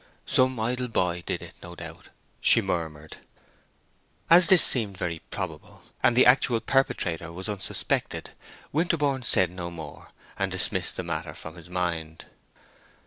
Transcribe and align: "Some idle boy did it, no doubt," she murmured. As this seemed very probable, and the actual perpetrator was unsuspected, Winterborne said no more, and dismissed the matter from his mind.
"Some 0.25 0.59
idle 0.59 0.87
boy 0.87 1.21
did 1.27 1.43
it, 1.43 1.53
no 1.61 1.75
doubt," 1.75 2.07
she 2.39 2.59
murmured. 2.59 3.17
As 4.31 4.47
this 4.47 4.63
seemed 4.63 4.97
very 4.97 5.19
probable, 5.29 5.83
and 6.01 6.15
the 6.15 6.25
actual 6.25 6.59
perpetrator 6.59 7.31
was 7.31 7.47
unsuspected, 7.47 8.31
Winterborne 8.73 9.21
said 9.21 9.51
no 9.51 9.69
more, 9.69 10.09
and 10.39 10.51
dismissed 10.51 10.97
the 10.97 11.03
matter 11.03 11.35
from 11.35 11.55
his 11.55 11.69
mind. 11.69 12.25